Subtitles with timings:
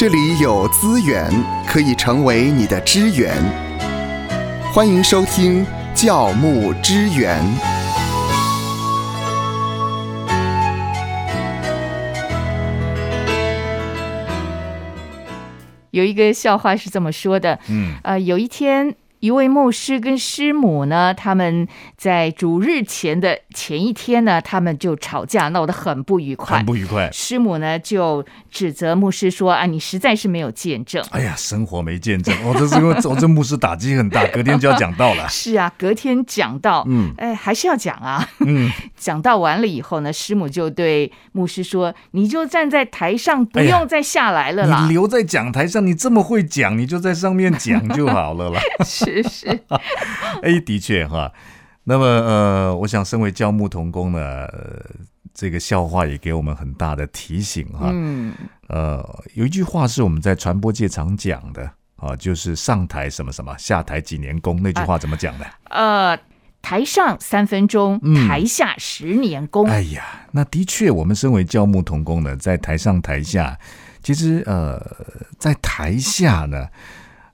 [0.00, 1.30] 这里有资源
[1.68, 3.36] 可以成为你的支援。
[4.72, 5.62] 欢迎收听
[5.94, 7.38] 教牧支援。
[15.90, 18.96] 有一个笑话是这么说的，嗯，呃，有一天。
[19.20, 26.56] 一位牧师跟师母呢，他们在主日前的前一天呢，他们就吵架，闹得很不愉快。
[26.56, 27.10] 很不愉快。
[27.12, 31.04] 师母呢就指责牧师说：“啊，你实在是没有见证。
[31.12, 35.28] ”哎呀，生活没见证，我这是因为我这牧师打击很大，隔天就要讲到了。
[35.28, 38.26] 是啊，隔天讲到，嗯，哎，还是要讲啊。
[38.38, 44.84] 嗯， 讲到完了以后呢，师母就对牧师说：“你就站在台上，不用再下来了啦。
[44.86, 48.58] 你留在讲台上，你这么会讲，你就在上面讲就好了啦。
[48.82, 49.48] 是是，
[50.42, 51.32] 哎，的确哈。
[51.84, 54.84] 那么呃，我想身为教牧童工呢，呃
[55.32, 57.90] 这个笑话也给我们很大的提醒哈。
[57.92, 58.34] 嗯，
[58.68, 64.60] 呃，有一句话是我们在传播界常讲的啊，就是上台什么什么，下台几年功。
[64.62, 65.46] 那句话怎么讲的？
[65.70, 66.18] 呃，
[66.60, 69.66] 台上三分钟，嗯台下十年功。
[69.66, 73.58] 哎呀，那的确，我们身为教牧童工呢，在台上台下，
[74.02, 74.78] 其实呃，
[75.38, 76.66] 在台下呢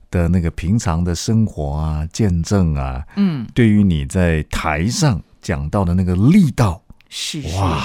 [0.09, 7.83] 的那个平常的生活啊、见证啊，嗯，对于你在台上讲到的那个力道，是是，哇，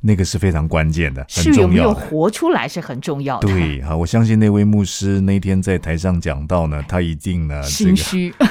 [0.00, 2.06] 那个是非常关键的，很是有没有重要的。
[2.06, 8.34] 活出来是很重要的。，对哈，我相信那位牧师那天在台上讲到呢，他一定呢，这个心虚。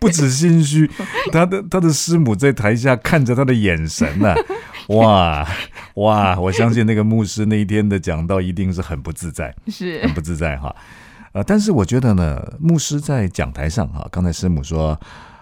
[0.00, 0.88] 不止心虚，
[1.32, 4.32] 他的他的师母在台下看着他的眼神呐、
[4.88, 5.46] 哇
[5.94, 6.38] 哇！
[6.38, 10.74] 我相信那个牧师那一天的讲道一定是很不自在，是很不自在哈。
[11.32, 14.98] 呃，但是我觉得呢，牧师在讲台上哈，刚才师母说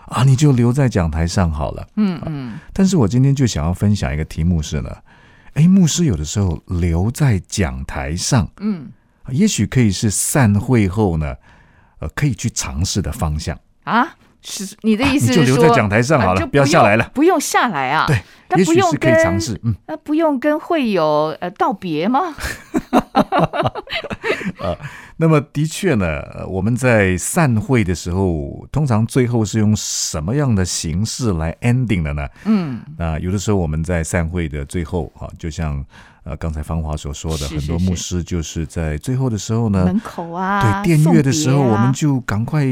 [0.09, 1.87] 啊，你就留在讲台上好了。
[1.97, 4.91] 嗯嗯，但是我今天就想要分享一个题目是呢，
[5.55, 8.89] 哎，牧师有的时候留在讲台上，嗯
[9.31, 11.35] 也许可以是散会后呢，
[11.99, 13.59] 呃，可以去尝试的方向。
[13.83, 18.07] 啊，是你的意思就留，在讲台上好了不要下来了不用下来啊？
[18.07, 19.75] 对，那不用也许是可以跟尝试，嗯。
[19.87, 22.21] 那不用跟会友呃道别吗？
[25.19, 32.29] 那么的确呢，呃我们在散会的时候，通常最后是用什么样的形式来 ending 的呢？
[32.45, 35.83] 嗯，那有的时候我们在散会的最后啊，就像
[36.27, 42.67] 呃刚才芳华所说的，很多牧师就是在最后的时候呢门，口啊，对电乐的时候，我们就赶快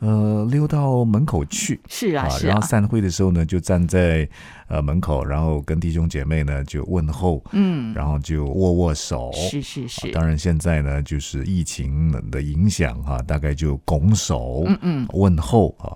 [0.00, 1.80] 呃溜到门口去。
[1.88, 4.28] 是啊是啊，然后散会的时候呢，就站在
[4.66, 15.94] 呃门口，然后跟弟兄姐妹呢就问候，嗯，然后就握握手，是是啊是，当然，现在呢，就是疫情的影响哈、大概就拱手、嗯嗯问候啊。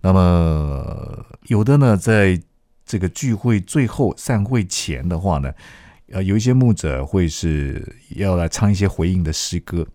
[0.00, 2.40] 那么有的呢，在
[2.84, 5.52] 这个聚会最后散会前的话呢，
[6.10, 9.86] 呃，有一些牧者会是要来唱一些回应的诗歌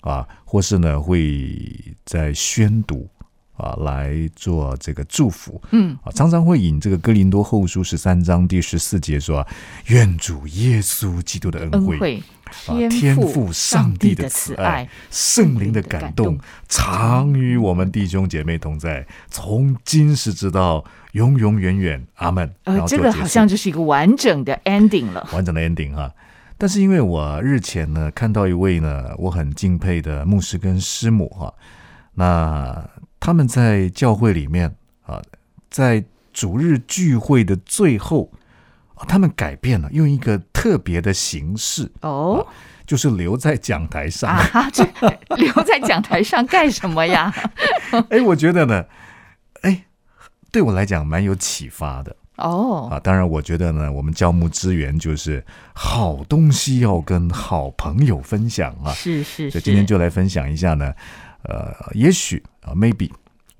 [0.00, 1.56] 啊，或是呢会
[2.04, 3.08] 在宣读
[3.54, 5.62] 啊来做这个祝福。
[5.70, 9.46] 嗯，啊，常常会引这个哥林多后书十三章第十四节说啊
[9.86, 12.41] ：“愿主耶稣基督的恩惠、恩惠啊
[12.88, 22.06] 天赋赋上帝的慈爱、圣灵的感动，常与我们弟兄姐妹同在，从今时直到永永远远。
[22.14, 22.52] 阿门。”
[22.86, 25.28] 这个好像就是一个完整的 ending 了。
[25.32, 26.12] 完整的 ending 哈。
[26.58, 31.52] 但是因为我日前呢看到一位呢我很敬佩的牧师跟师母哈，
[32.14, 34.72] 那他们在教会里面
[35.04, 35.20] 啊，
[35.70, 38.30] 在主日聚会的最后，
[38.94, 42.46] 啊他们改变了，用一个特别的形式，哦
[42.86, 44.30] 就是留在讲台上。
[44.30, 44.86] 啊，这
[45.36, 47.34] 留在讲台上干什么呀？
[48.10, 48.84] 哎，我觉得呢，
[49.62, 49.86] 哎，
[50.52, 52.14] 对我来讲蛮有启发的。
[52.36, 58.92] 哦，啊，当然，我觉得呢，我们教牧资源就是好东西要跟好朋友分享啊。
[58.92, 60.92] 是是是，所以今天就来分享一下呢，
[61.42, 63.10] 呃，也许啊，maybe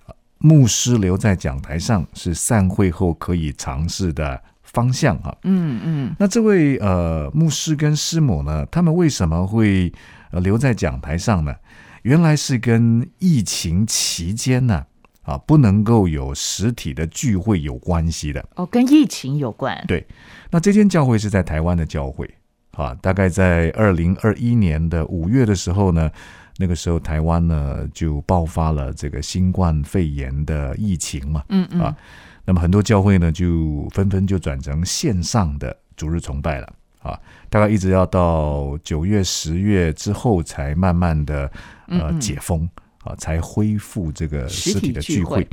[0.06, 4.40] 啊牧师留在讲台上是散会后可以尝试的
[4.72, 5.36] 方向啊。
[5.44, 9.92] 嗯嗯那这位呃牧师跟师母呢，他们为什么会
[10.30, 11.54] 呃留在讲台上呢？
[12.02, 14.84] 原来是跟疫情期间呢
[15.22, 18.44] 啊不能够有实体的聚会有关系的。
[18.56, 19.84] 哦，跟疫情有关。
[19.86, 20.04] 对，
[20.50, 22.28] 那这间教会是在台湾的教会
[22.72, 26.10] 啊，大概在二零二一年的五月的时候呢，
[26.56, 31.96] 那个时候台湾呢就爆发了这个新冠肺炎的疫情嘛，嗯嗯啊，
[32.44, 37.18] 那么很多教会呢就纷纷就转成线上的主日崇拜了啊，
[37.48, 41.50] 大概一直要到九月、十月之后才慢慢的
[41.86, 42.68] 呃解封
[43.04, 45.46] 啊，才恢复这个实实体的聚会。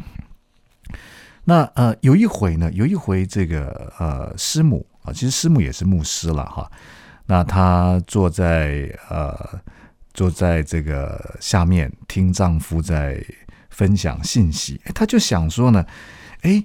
[1.44, 6.72] 那呃，有一回呢，有一回这个呃师母啊，其实师母也是牧师了哈。
[7.26, 9.60] 那她坐在呃
[10.14, 13.24] 坐在这个下面听丈夫在
[13.70, 15.84] 分享信息，诶他就想说呢，
[16.42, 16.64] 哎，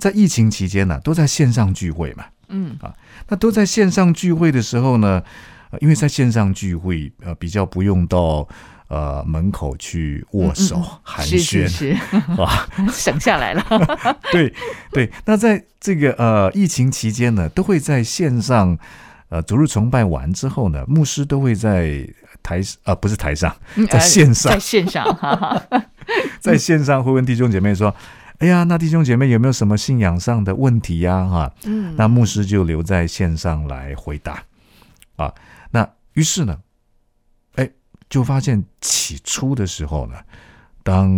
[0.00, 2.92] 在疫情期间呢，都在线上聚会嘛，嗯啊
[3.28, 5.22] 那都在线上聚会的时候呢，
[5.70, 8.48] 呃因为在线上聚会，呃，比较不用到
[8.88, 11.96] 呃门口去握手、嗯寒是是暄是，
[12.42, 12.68] 啊。
[12.90, 13.64] 省下来了。
[14.32, 14.52] 对
[14.90, 18.76] 对，那在这个呃疫情期间呢，都会在线上
[19.28, 22.04] 呃逐日崇拜完之后呢，牧师都会在
[22.42, 23.54] 台啊、不是台上，
[23.88, 25.62] 在呃线上在线上，哈哈。
[26.40, 27.94] 在线上会问弟兄姐妹说
[28.40, 34.42] ：“哎呀，那弟兄姐妹有没有什么信仰上的问题呀？”哈，嗯，那牧师就留在线上来回答
[35.16, 35.32] 啊。
[35.70, 36.58] 那于是呢，
[37.56, 37.70] 哎，
[38.08, 40.16] 就发现起初的时候呢，
[40.82, 41.10] 当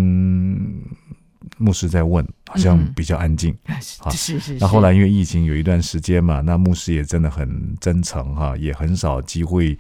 [1.59, 3.57] 牧师在问，好像嗯比较安静。
[3.67, 3.79] 啊
[4.11, 4.59] 是是是。
[4.61, 9.79] 那后来因为疫情有一段时间嘛，那牧师也真的很真诚哈，也很少机会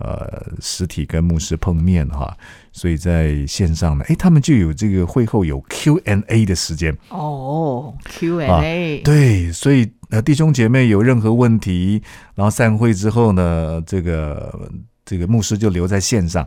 [0.00, 2.36] 呃实体跟牧师碰面哈，
[2.72, 12.02] 所以在线上呢，哎，他们就有这个会后有 Q&A 的时间，哦，Q&A，对，所以呃弟兄姐妹有任何问题，
[12.34, 14.70] 然后散会之后呢，这个
[15.04, 16.46] 这个牧师就留在线上。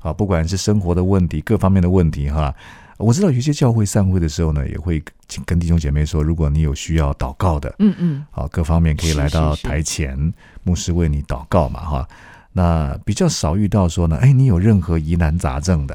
[0.00, 2.54] 啊，不管是生活的问题、各方面的问题哈。
[2.96, 5.02] 我知道有些教会散会的时候呢，也会
[5.44, 9.68] 跟弟兄姐妹说，如果你有需要祷告的，嗯嗯，好，各方面可以来到是是是。
[9.68, 10.32] 台前，
[10.62, 12.08] 牧师为你祷告嘛，哈。
[12.56, 15.94] 那比较少遇到说呢，哎，你有任何疑难杂症的，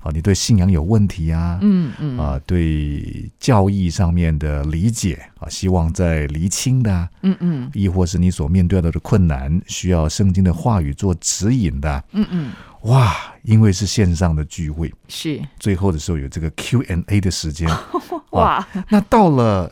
[0.00, 7.70] 啊，你对信仰有问题啊，嗯嗯，啊，对教义上面的理解啊，希望在厘清的啊，嗯嗯。
[7.74, 12.52] 亦或是你所面对到的困难，需要圣经的话语做指引的啊，嗯嗯，
[12.84, 15.38] 哇，因为是线上的聚会，是。
[15.58, 17.68] 最后的时候有这个 Q&A 的时间，
[18.32, 19.70] 哇，那到了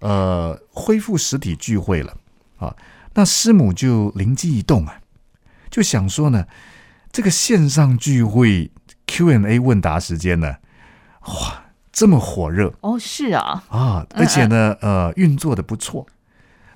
[0.00, 2.14] 呃恢复实体聚会了
[2.58, 2.76] 啊，
[3.14, 5.00] 那师母就灵机一动啊，
[5.70, 6.46] 就想说呢，
[7.12, 8.70] 这个线上聚会
[9.06, 10.56] Q&A 问答时间呢，
[11.26, 16.06] 哇，这么火热哦是啊，啊，而且呢，呃，运作的不错。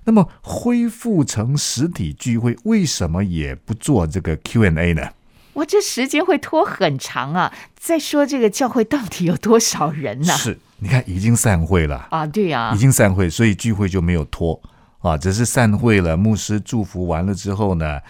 [0.04, 5.10] 那么恢复成实体聚会，为什么也不做这个 Q&A 呢？
[5.52, 7.52] 哇，这时间会拖很长啊！
[7.76, 10.32] 再说这个教会到底有多少人呢？
[10.36, 14.60] 是，你看已经散会了，啊，对呀已，经散会，所以聚会就没有拖
[15.00, 16.16] 啊，只是散会了。
[16.16, 18.00] 牧师祝福完了之后呢，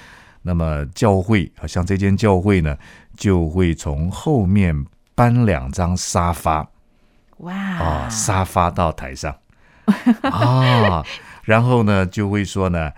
[0.42, 2.76] 那么教会啊，像这间教会呢，
[3.16, 4.84] 就会从后面
[5.14, 6.68] 搬两张沙发
[7.38, 7.54] 哇。
[7.54, 9.34] 啊，沙发到台上。
[10.22, 11.04] 啊，
[11.44, 12.92] 然后呢就会说呢，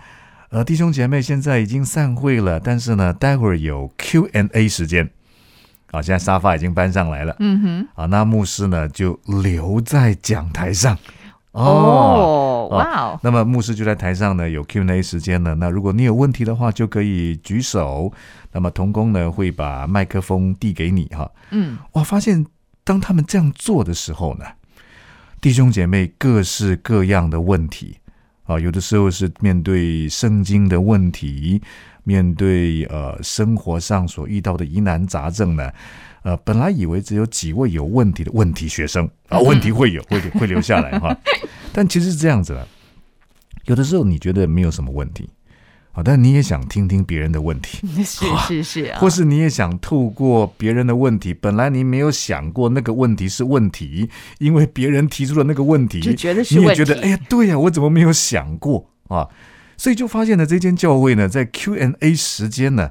[0.49, 5.09] 呃，弟兄姐妹现在已经散会了，但是呢，待会儿有 Q&A 时间。
[5.91, 10.97] 啊，现在沙发已经搬上来了，嗯哼，啊，那牧师呢就留在讲台上。
[11.51, 12.24] 哦，
[12.77, 15.55] 哇哦，那么牧师就在台上呢，有 Q&A 时间呢。
[15.55, 18.11] 那如果你有问题的话，就可以举手。
[18.51, 21.29] 那么童工呢会把麦克风递给你哈。
[21.51, 22.45] 嗯，我，发现
[22.83, 24.45] 当他们这样做的时候呢，
[25.41, 27.97] 弟兄姐妹各式各样的问题
[28.45, 31.61] 啊，有的时候是面对圣经的问题，
[32.03, 35.71] 面对呃生活上所遇到的疑难杂症呢。
[36.25, 41.15] 呃，本来以为只有几位有问题的问题学生啊，问题会有会会留下来哈，
[41.71, 42.67] 但其实是这样子的。
[43.65, 45.29] 有的时候你觉得没有什么问题
[45.91, 59.29] 啊，但你也想听听别人的问题， 是是是啊， 或是你也想透过别人的问题，本来你没有想过那个问题是问题，因为别人提出了那个问题，就觉得是你也觉得哎呀，对呀、我怎么没有想过啊？
[59.77, 62.89] 所以就发现了这间教会呢，在 Q&A 时间呢，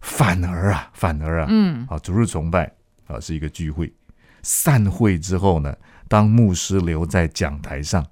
[0.00, 2.70] 反而啊，反而啊，嗯，啊，主日崇拜
[3.06, 3.92] 啊是一个聚会，
[4.42, 5.74] 散会之后呢，
[6.08, 8.02] 当牧师留在讲台上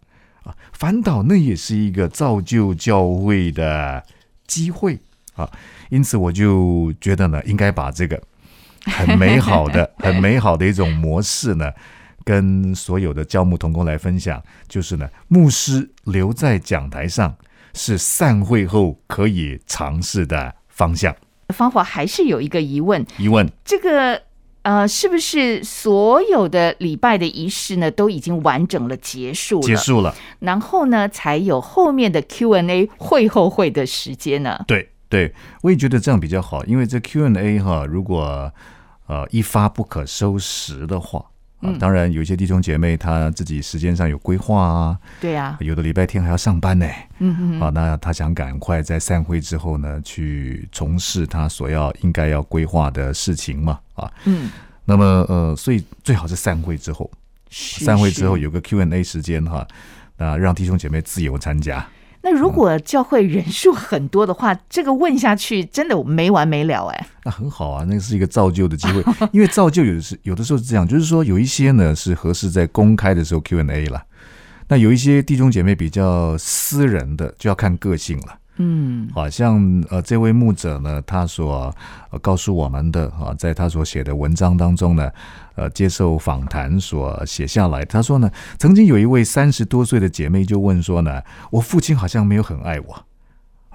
[0.43, 4.05] 啊，反倒那也是一个造就教会的
[4.47, 4.99] 机会
[5.35, 5.51] 啊，
[5.91, 8.23] 因此我就觉得呢，应该把这个
[8.85, 11.71] 很美好的、 很美好的一种模式呢。
[12.25, 17.35] 跟所有的教牧同工来分享，就是呢，牧师留在讲台上
[17.73, 21.17] 是散会后可以尝试的方向。
[21.55, 24.23] 方法还是有一个疑问，疑问这个
[24.63, 29.67] 呃，是不是所有的礼拜的仪式呢都已经完整了结束了？
[29.67, 30.15] 结束了。
[30.41, 34.63] 然后呢，才有后面的 Q&A 会后会的时间呢？
[34.67, 38.53] 对对，我也觉得这样比较好，因为这 Q&A 哈，如果
[39.07, 41.25] 呃一发不可收拾的话。
[41.61, 46.87] 啊，当然有一些弟兄姐妹他自己时间上有规划啊，对啊，有的礼拜天还要上班呢，
[47.19, 54.51] 嗯嗯，啊，那他想赶快在散会之后呢，去从事他所要应该要规划的事情嘛，啊，嗯，
[54.85, 57.11] 那么呃，所以最好是散会之后，
[57.51, 59.67] 是散会之后有个 Q&A 时间哈，
[60.17, 61.85] 那让弟兄姐妹自由参加，
[62.23, 67.07] 那如果教会人数很多的话， 这个问下去真的没完没了哎。
[67.25, 74.03] 那很好啊，那是一个造就的机会， 因为造就有的是有的时候是这样，就是说有一些呢是合适在公开的时候 Q&A 了，
[74.69, 78.39] 那有一些弟兄姐妹比较私人的，就要看个性了。
[78.61, 81.75] 嗯，好像呃，这位牧者呢，他所
[82.21, 85.11] 告诉我们的啊，在他所写的文章当中呢，
[85.55, 93.07] 呃，接受访谈所写下来，他说呢，曾经有一位三十多岁的姐妹就问说呢，我父亲好像没有很爱我，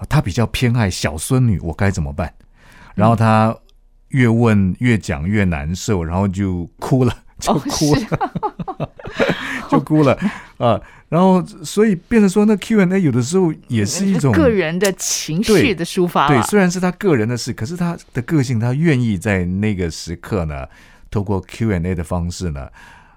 [0.09, 2.33] 他比较偏爱小孙女，我该怎么办？
[2.93, 3.55] 然后他
[4.09, 8.89] 越问越讲越难受，然后就哭了， 就哭了，
[9.69, 10.17] 就哭了
[10.57, 10.79] 啊。
[11.09, 16.27] 然后，所以变成说，那 Q&A 有的时候也是一种个人的情绪的抒发。
[16.27, 20.65] 对，虽然是他个人的事，可是他的个性，他愿意在那个时刻呢，
[21.11, 22.67] 透过 Q&A 的方式呢，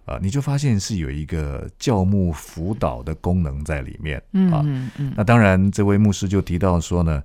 [0.04, 4.18] 呃，你就发现是有一个教牧辅导的功能在里面
[4.52, 4.60] 啊。
[4.62, 5.14] 嗯嗯。
[5.16, 7.22] 那当然，这位牧师就提到说呢，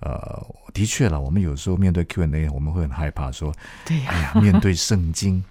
[0.00, 3.54] 呃，的确了，我们有时候面对 Q&A，我们会很害怕，说，
[3.84, 5.44] 对呀，哎呀，面对圣经。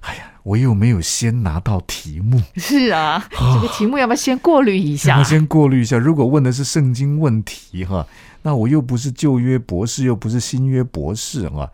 [0.00, 2.40] 哎呀，我又没有先拿到题目。
[2.56, 5.22] 是啊，这个题目要不要先过滤一下？
[5.24, 5.98] 先过滤一下。
[5.98, 8.06] 如果问的是圣经问题哈，
[8.42, 11.68] 那我又不是旧约博士，又不是新约博士啊。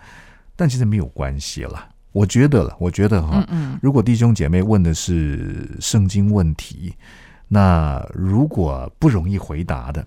[0.57, 1.89] 但其实没有关系了。
[2.13, 3.47] 我觉得了，我觉得哈，
[3.83, 6.95] 如果弟兄姐妹问的是圣经问题，
[7.49, 10.07] 那如果不容易回答的，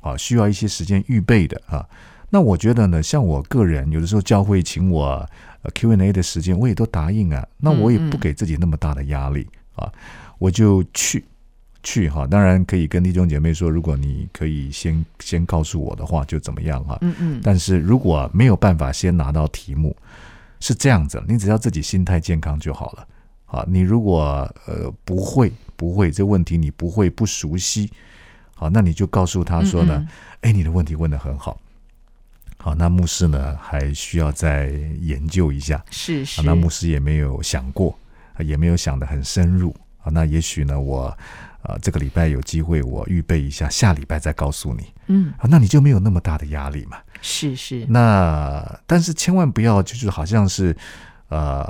[0.00, 1.84] 啊，需要一些时间预备的啊，
[2.30, 5.28] 那我觉得呢，像我个人有的时候教会请我。
[5.74, 9.92] Q&A 的时间我也都答应啊，那我也不给自己那么大的压力啊，
[10.38, 11.24] 我就去
[11.82, 12.26] 去哈。
[12.26, 16.96] 当然可以跟弟兄姐妹说，如果你可以先先告诉我的话，就怎么样哈。
[17.02, 17.40] 嗯嗯。
[17.42, 19.94] 但是如果没有办法先拿到题目，
[20.60, 23.06] 是这样子，你只要自己心态健康就好了
[23.46, 23.64] 啊。
[23.68, 27.90] 你如果呃不会不会这问题你不会不熟悉，
[28.54, 30.08] 好，那你就告诉他说呢，
[30.40, 31.60] 哎，你的问题问的很好。
[32.60, 34.68] 好，那牧师呢还需要再
[35.00, 35.82] 研究一下。
[35.90, 37.96] 是是，那牧师也没有想过，
[38.40, 39.74] 也没有想得很深入。
[40.02, 41.06] 啊，那也许呢，我
[41.62, 44.92] 啊这个礼拜有机会，我预备一下，下礼拜再告诉你。
[45.06, 46.98] 嗯，啊，那你就没有那么大的压力嘛。
[47.22, 47.86] 是是。
[47.88, 50.76] 那但是千万不要就是好像是
[51.28, 51.64] 呃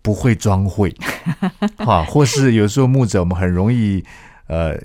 [0.00, 0.94] 不会装会，
[1.78, 4.04] 哈，或是有时候牧者我们很容易。
[4.50, 4.76] 呃，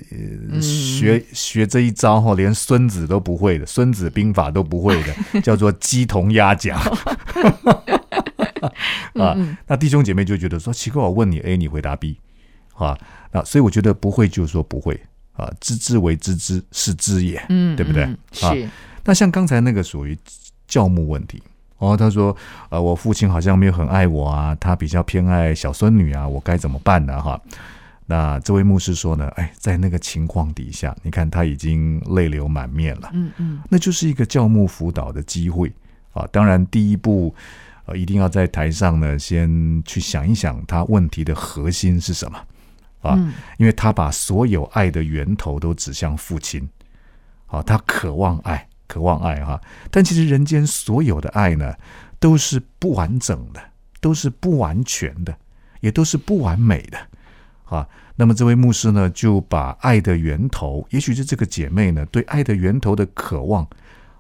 [0.62, 6.78] 学学这一招哈，连孙子都不会的，孙子兵法都不会的， 叫做鸡同鸭讲。
[9.18, 12.20] 啊，那弟兄姐妹就觉得说奇怪，我问你 A，你回答 B，
[12.76, 12.96] 啊，
[13.32, 15.02] 那所以我觉得不会就说不会
[15.34, 18.04] 啊，知之为知之，是知也，嗯，对不对？
[18.04, 18.54] 啊，
[19.04, 20.16] 那像刚才那个属于
[20.68, 21.42] 教牧问题
[21.80, 22.38] 哦，他说
[22.70, 27.20] 呃，我父亲好像没有很爱我啊，他比较偏爱小孙女啊，我该怎么办呢？
[27.20, 27.42] 哈。
[28.08, 35.74] 那这位牧师说呢，哎，在那个情况底下，你看他已经泪流满面了，嗯嗯，那就是一个教牧辅导的机会
[36.14, 36.28] 啊。
[36.32, 37.34] 当然，第一步
[37.86, 42.40] 呃，一定要在台上呢，先去想一想他问题的核心是什么
[43.02, 43.16] 啊，
[43.58, 46.70] 因为他把所有爱的源头都指向父亲，
[47.48, 49.60] 啊，他渴望爱，渴望爱哈。
[49.90, 51.74] 但其实人间所有的爱呢，
[52.20, 53.60] 都是不完整的，
[54.00, 55.36] 都是不完全的，
[55.80, 56.98] 也都是不完美的。
[57.66, 63.68] 啊，那么这位牧师呢，就把爱的源头，也许是这个姐妹呢，对爱的源头的渴望，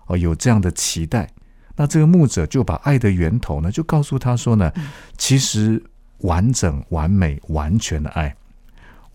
[0.07, 1.29] 哦，有这样的期待。
[1.75, 4.71] 那这个牧者就把爱的源头呢，就告诉他说呢，
[5.17, 5.81] 其实
[6.19, 8.35] 完整、完美、完全的爱，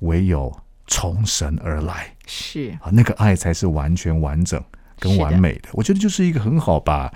[0.00, 0.56] 唯有
[0.86, 4.62] 从神而来，是啊，那个爱才是完全完整
[5.00, 5.70] 跟完美的。
[5.72, 7.12] 我觉得就是一个很好把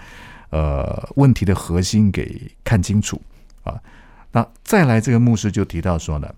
[0.51, 3.21] 呃问题的核心给看清楚
[3.63, 3.81] 啊。
[4.33, 6.29] 那再来，这个牧师就提到说呢。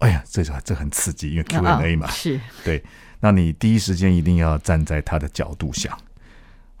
[0.00, 2.82] 哎呀，这这很刺激，因为 Q&A 嘛，是对。
[3.20, 5.96] 那你第一时间一定要站在他的角度想。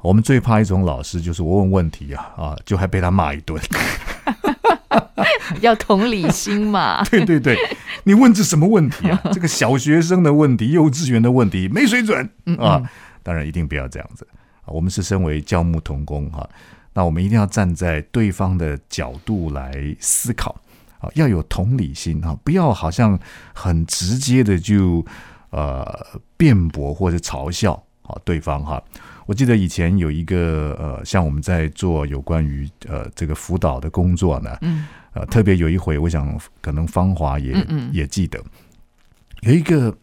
[0.00, 3.60] 我们最怕一种老师，就是我问问题啊啊，就还被他骂一顿。
[5.60, 7.02] 要同理心嘛。
[7.10, 7.56] 对对对，
[8.04, 9.20] 你问这什么问题啊？
[9.34, 12.80] 这个小学生的问题，幼稚园的问题，没水准啊！
[13.24, 14.24] 当然一定不要这样子。
[14.66, 16.48] 我们是身为教牧同工哈，
[16.92, 20.54] 那我们一定要站在对方的角度来思考。
[20.98, 23.18] 啊，要有同理心啊，不要好像
[23.54, 25.04] 很直接的就
[25.50, 28.82] 呃辩驳或者嘲笑啊对方哈。
[29.26, 37.54] 我记得以前有一个呃，像我们在做有关于呃这个辅导的工作呢，嗯，呃，特别有一回，我想可能芳华也
[37.92, 38.42] 也记得，
[39.42, 39.94] 有一个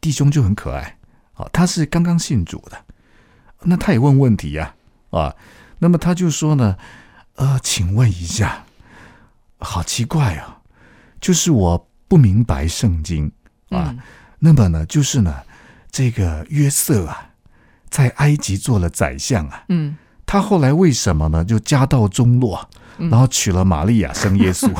[0.00, 0.98] 弟兄就很可爱
[1.34, 2.76] 啊，他是刚刚信主的，
[3.62, 4.74] 那他也问问题呀
[5.10, 5.34] 啊，
[5.78, 6.76] 那么他就说呢，
[7.36, 8.64] 呃，请问一下。
[9.64, 10.58] 好奇怪啊！
[11.20, 13.32] 就是我不明白圣经
[13.70, 13.94] 啊，
[14.38, 15.34] 那么呢，就是呢，
[15.90, 17.30] 这个约瑟啊，
[17.88, 21.44] 在埃及做了宰相啊，嗯，他后来为什么呢？
[21.44, 22.68] 就家道中落，
[22.98, 24.70] 然后娶了玛利亚生耶稣。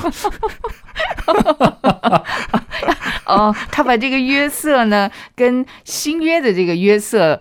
[3.25, 7.41] 哦，他把这个约瑟呢跟新约的这个约瑟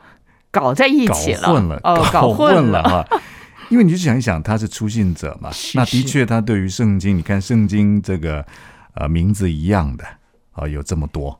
[0.50, 3.06] 搞在一起了，混了，哦，搞混了哈。
[3.74, 8.46] 因为你就想一想，他是出信者嘛，是那的确他对于圣经，你看圣经这个
[8.94, 10.06] 呃名字一样的
[10.51, 11.32] 啊，有这么多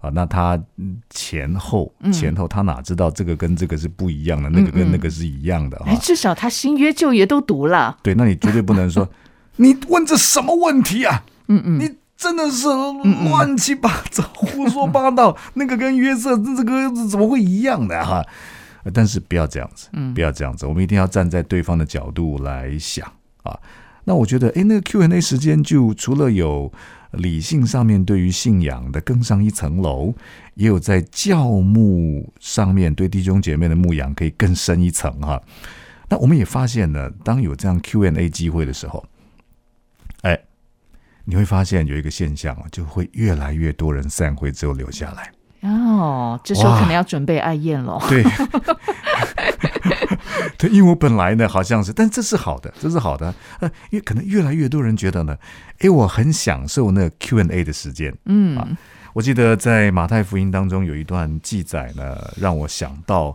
[0.00, 5.98] 啊，那他嗯前后嗯前后他哪知道这个跟这个是不一样的，那个跟那个是一样的哎，哈？
[6.00, 9.06] 至少他新约旧约都读了，对，那你绝对不能说
[9.56, 11.22] 你问这什么问题啊？
[11.48, 12.66] 嗯嗯，你真的是
[13.28, 18.16] 乱七八糟、胡说八道， 那个跟约瑟这个怎么会一样的哈？
[18.16, 18.26] 呃
[18.92, 23.10] 但是不要这样子，不要这样子，我们一定要站在对方的角度来想
[23.42, 23.58] 啊。
[24.04, 26.70] 那我觉得，哎，那个 Q&A 时间就除了有
[27.12, 30.14] 理性上面对于信仰的更上一层楼，
[30.54, 35.40] 也有在教牧上面对弟兄姐妹的牧养可以更深一层哈。
[36.10, 39.02] 那我们也发现呢，当有这样 Q&A 机会的时候，
[40.20, 40.38] 哎，
[41.24, 45.32] 你会发现有一个现象啊，就会越来越多人散会之后留下来。
[45.64, 48.22] 哦，这时候可能要准备爱宴了，对，
[50.58, 55.36] 对，因为我本来呢好像是，但这是好的，这是好的，呃，因为可能越来越多人觉得呢，
[55.78, 58.14] 诶，我很享受那个 Q&A 的时间。
[58.26, 58.68] 嗯啊
[59.14, 63.34] 我记得在马太福音当中有一段记载呢，让我想到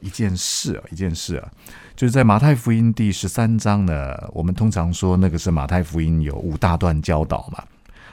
[0.00, 1.50] 一件事啊，一件事啊，
[1.96, 7.62] 就是在马太福音第十三章呢，我们通常说那个是马太福音有五大段教导嘛，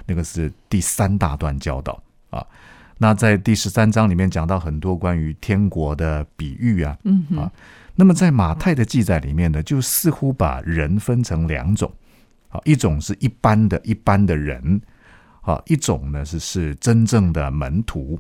[0.08, 2.02] 那个是第三大段教导
[2.32, 2.44] 啊。
[3.04, 7.52] 那在第十三章里面讲到很多关于天国的比喻啊，嗯啊，
[7.96, 11.92] 那么在马太的记载里面呢，就似乎把人分成两种，
[12.48, 14.82] 啊，一种是一般的一般的人，
[15.42, 18.18] 啊，一种呢是是真正的门徒，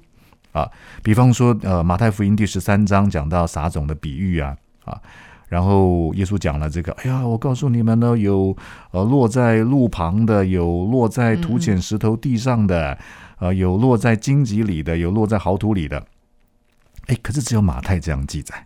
[0.52, 0.70] 啊，
[1.02, 5.00] 比方说呃马太福音第十三章讲到撒种的比喻啊，啊。
[5.48, 8.58] 然后耶稣讲了这个，哎呀，我告诉你们呢，有
[8.92, 12.98] 呃落在路旁的，有落在土浅石头地上的，
[13.44, 16.02] 呃，有落在荆棘里的，有落在豪土里的。
[17.08, 18.66] 哎，可是只有马太这样记载，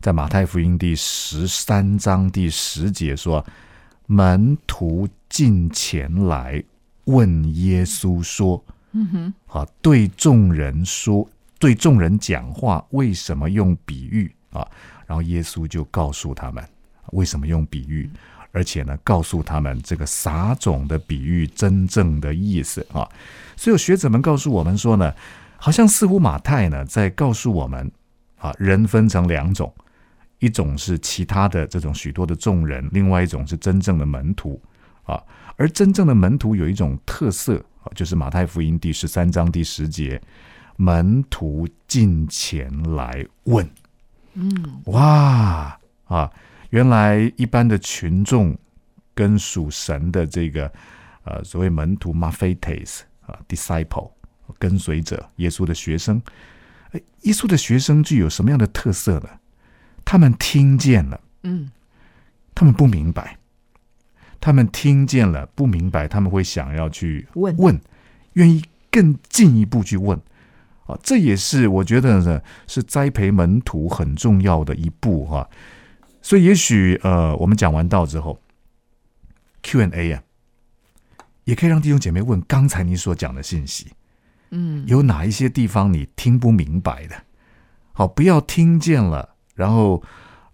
[0.00, 3.46] 在马太福音第十三章第十节说，
[4.06, 6.60] 门徒进前来
[7.04, 14.68] 问耶稣说：“嗯哼，啊，对众人说，对众人讲话，为什么用比喻啊？
[15.06, 16.68] 然后耶稣就告诉他们
[17.12, 18.10] 为什么用比喻，
[18.52, 23.08] 而且呢，告诉他们这个撒种的比喻真正的意思啊。
[23.56, 25.12] 所以有学者们告诉我们说呢，
[25.56, 27.90] 好像似乎马太呢在告诉我们
[28.38, 29.72] 啊，人分成两种，
[30.38, 34.60] 一种是其他的这种许多的众人，另外一种是真正的门徒
[35.04, 35.22] 啊。
[35.56, 40.20] 而真正的门徒有一种特色啊，就是马太福音第十三章第十节，
[40.76, 43.68] 门徒进前来问。
[44.32, 46.30] 嗯，哇啊！
[46.70, 48.56] 原来一般的群众
[49.14, 50.72] 跟属神的这个
[51.24, 54.10] 呃所谓门徒 m a p h e t e s 啊 disciple
[54.58, 56.20] 跟随者，耶稣的学生，
[56.92, 59.28] 诶耶稣的学生具有什么样的特色呢？
[60.04, 61.70] 他们听见了，嗯，
[62.54, 63.38] 他们不明白，
[64.40, 67.80] 他们听见了不明白，他们会想要去问问，
[68.32, 70.18] 愿意更进一步去问。
[70.86, 75.48] 啊，这也是我觉得呢，是栽培门徒很重要的一步哈、
[76.22, 78.38] 所以也许呃，我们讲完道之后
[79.62, 80.22] ，Q&A 啊，
[81.44, 83.88] 也可以让弟兄姐妹问刚才你所讲的信息，
[84.50, 87.16] 嗯，有哪一些地方你听不明白的？
[87.92, 90.02] 好，不要听见了，然后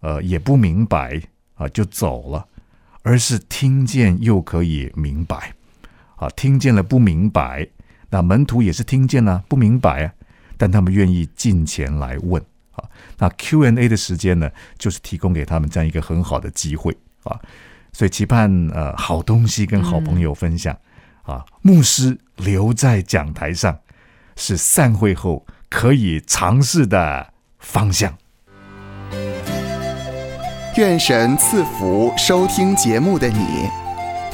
[0.01, 1.21] 呃也不明白
[1.55, 2.47] 啊就走了，
[3.03, 5.55] 而是听见又可以明白。
[6.17, 7.69] 啊，听见了不明白，
[8.09, 10.15] 那门徒也是听见了不明白啊，
[10.57, 12.43] 但他们愿意进前来问
[12.77, 12.89] 啊。
[13.19, 17.39] 那 Q&A 的时间呢，就是提供给他们这样一个很好的机会啊。
[17.93, 20.77] 所以期盼呃好东西跟好朋友分享、
[21.23, 23.79] 啊，牧师留在讲台上
[24.37, 28.15] 是散会后可以尝试的方向。
[30.77, 33.67] 愿神赐福收听节目的你，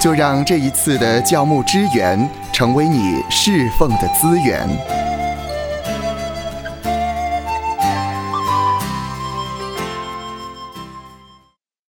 [0.01, 5.02] 就让这一次的教牧支援成为你侍奉的资源。